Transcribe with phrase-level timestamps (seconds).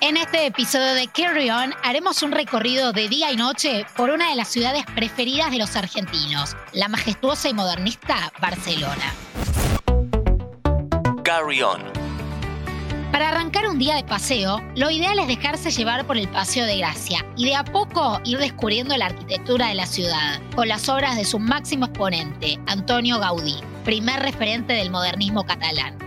[0.00, 4.30] En este episodio de Carry On haremos un recorrido de día y noche por una
[4.30, 9.14] de las ciudades preferidas de los argentinos, la majestuosa y modernista Barcelona.
[11.22, 11.80] Carry On.
[13.12, 16.78] Para arrancar un día de paseo, lo ideal es dejarse llevar por el Paseo de
[16.78, 21.16] Gracia y de a poco ir descubriendo la arquitectura de la ciudad, con las obras
[21.16, 26.03] de su máximo exponente, Antonio Gaudí, primer referente del modernismo catalán.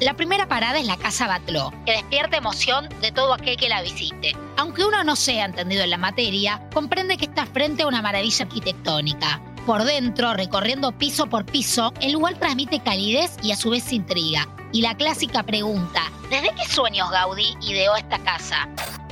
[0.00, 3.82] La primera parada es la Casa Batló, que despierta emoción de todo aquel que la
[3.82, 4.36] visite.
[4.56, 8.44] Aunque uno no sea entendido en la materia, comprende que está frente a una maravilla
[8.44, 9.42] arquitectónica.
[9.66, 14.46] Por dentro, recorriendo piso por piso, el lugar transmite calidez y a su vez intriga,
[14.72, 18.68] y la clásica pregunta, ¿desde qué sueños Gaudí ideó esta casa?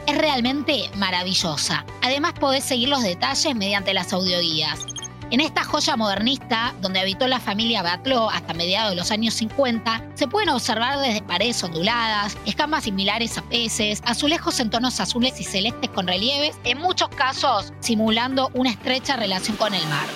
[0.06, 1.84] Es realmente maravillosa.
[2.00, 4.86] Además podés seguir los detalles mediante las audioguías.
[5.28, 10.10] En esta joya modernista, donde habitó la familia Batló hasta mediados de los años 50,
[10.14, 15.44] se pueden observar desde paredes onduladas, escamas similares a peces, azulejos en tonos azules y
[15.44, 20.06] celestes con relieves, en muchos casos simulando una estrecha relación con el mar.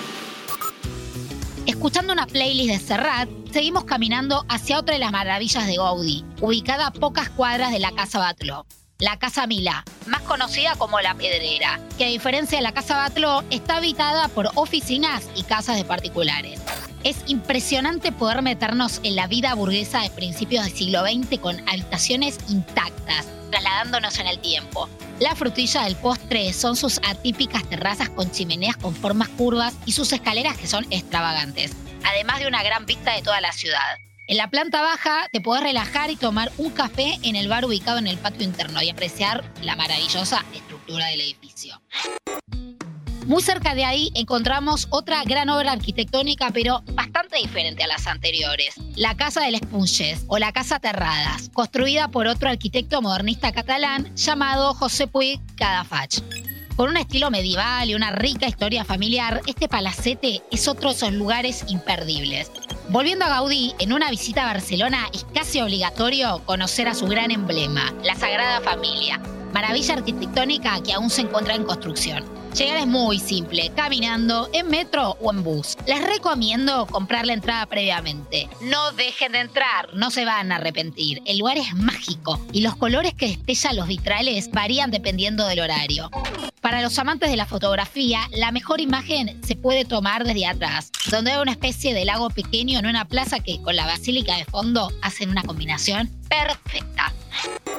[1.67, 6.87] Escuchando una playlist de Serrat, seguimos caminando hacia otra de las maravillas de Gaudí, ubicada
[6.87, 8.65] a pocas cuadras de la Casa Batló.
[9.01, 13.43] La Casa Milá, más conocida como La Pedrera, que a diferencia de la Casa Batló,
[13.51, 16.61] está habitada por oficinas y casas de particulares.
[17.03, 22.39] Es impresionante poder meternos en la vida burguesa de principios del siglo XX con habitaciones
[22.51, 24.87] intactas, trasladándonos en el tiempo.
[25.19, 30.13] La frutilla del postre son sus atípicas terrazas con chimeneas con formas curvas y sus
[30.13, 31.73] escaleras que son extravagantes,
[32.05, 33.97] además de una gran vista de toda la ciudad.
[34.31, 37.99] En la planta baja te podés relajar y tomar un café en el bar ubicado
[37.99, 41.83] en el patio interno y apreciar la maravillosa estructura del edificio.
[43.27, 48.77] Muy cerca de ahí encontramos otra gran obra arquitectónica, pero bastante diferente a las anteriores,
[48.95, 54.15] la Casa de les Punches o la Casa Terradas, construida por otro arquitecto modernista catalán
[54.15, 56.21] llamado José Puig Cadafach.
[56.77, 61.13] Con un estilo medieval y una rica historia familiar, este palacete es otro de esos
[61.13, 62.51] lugares imperdibles.
[62.91, 67.31] Volviendo a Gaudí, en una visita a Barcelona es casi obligatorio conocer a su gran
[67.31, 69.21] emblema, la Sagrada Familia,
[69.55, 72.25] maravilla arquitectónica que aún se encuentra en construcción.
[72.53, 75.77] Llegar es muy simple, caminando, en metro o en bus.
[75.87, 78.49] Les recomiendo comprar la entrada previamente.
[78.61, 81.23] No dejen de entrar, no se van a arrepentir.
[81.27, 86.11] El lugar es mágico y los colores que destellan los vitrales varían dependiendo del horario.
[86.61, 91.33] Para los amantes de la fotografía, la mejor imagen se puede tomar desde atrás, donde
[91.33, 94.93] hay una especie de lago pequeño en una plaza que con la basílica de fondo
[95.01, 97.15] hacen una combinación perfecta.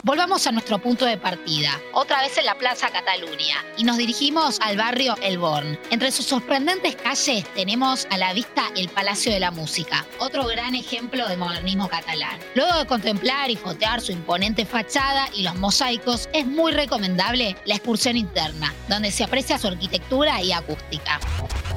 [0.03, 4.59] Volvamos a nuestro punto de partida, otra vez en la Plaza Cataluña, y nos dirigimos
[4.59, 5.77] al barrio El Born.
[5.91, 10.73] Entre sus sorprendentes calles tenemos a la vista el Palacio de la Música, otro gran
[10.73, 12.39] ejemplo de modernismo catalán.
[12.55, 17.75] Luego de contemplar y fotear su imponente fachada y los mosaicos, es muy recomendable la
[17.75, 21.19] excursión interna, donde se aprecia su arquitectura y acústica.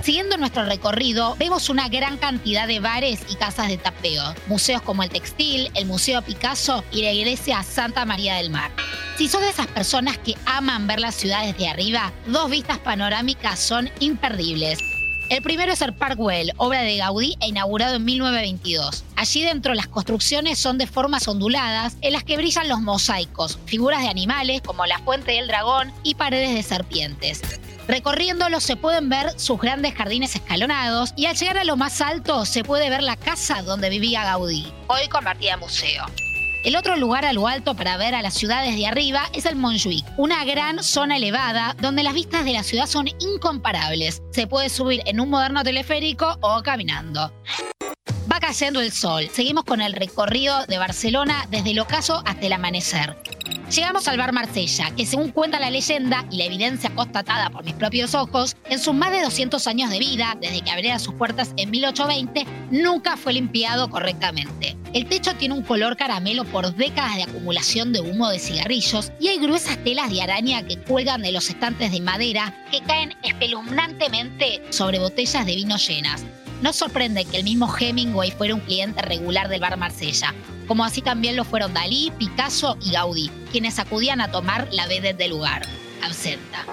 [0.04, 5.02] Siguiendo nuestro recorrido, vemos una gran cantidad de bares y casas de tapeo, museos como
[5.02, 8.70] el Textil, el Museo Picasso y la iglesia Santa María del Mar.
[9.16, 13.58] Si sos de esas personas que aman ver las ciudades de arriba, dos vistas panorámicas
[13.58, 14.78] son imperdibles.
[15.30, 19.04] El primero es el Parkwell, obra de Gaudí e inaugurado en 1922.
[19.16, 24.02] Allí dentro las construcciones son de formas onduladas en las que brillan los mosaicos, figuras
[24.02, 27.40] de animales como la fuente del dragón y paredes de serpientes.
[27.86, 32.46] Recorriéndolo se pueden ver sus grandes jardines escalonados y al llegar a lo más alto
[32.46, 36.06] se puede ver la casa donde vivía Gaudí, hoy convertida en museo.
[36.64, 39.54] El otro lugar a lo alto para ver a las ciudades de arriba es el
[39.54, 44.22] Montjuic, una gran zona elevada donde las vistas de la ciudad son incomparables.
[44.32, 47.30] Se puede subir en un moderno teleférico o caminando.
[48.32, 49.28] Va cayendo el sol.
[49.30, 53.14] Seguimos con el recorrido de Barcelona desde el ocaso hasta el amanecer.
[53.70, 57.74] Llegamos al bar Marsella, que según cuenta la leyenda y la evidencia constatada por mis
[57.74, 61.52] propios ojos, en sus más de 200 años de vida, desde que abriera sus puertas
[61.56, 64.76] en 1820, nunca fue limpiado correctamente.
[64.92, 69.28] El techo tiene un color caramelo por décadas de acumulación de humo de cigarrillos y
[69.28, 74.62] hay gruesas telas de araña que cuelgan de los estantes de madera que caen espeluznantemente
[74.70, 76.24] sobre botellas de vino llenas.
[76.64, 80.34] No sorprende que el mismo Hemingway fuera un cliente regular del bar Marsella,
[80.66, 85.18] como así también lo fueron Dalí, Picasso y Gaudí, quienes acudían a tomar la vedette
[85.18, 85.66] del lugar,
[86.02, 86.64] absenta.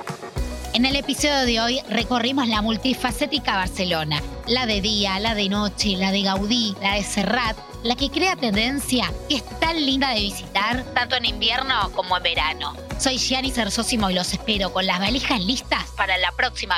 [0.73, 5.97] En el episodio de hoy recorrimos la multifacética Barcelona, la de día, la de noche,
[5.97, 10.21] la de Gaudí, la de Serrat, la que crea tendencia, que es tan linda de
[10.21, 12.77] visitar, tanto en invierno como en verano.
[12.97, 16.77] Soy Gianni Cersosimo y los espero con las valijas listas para la próxima.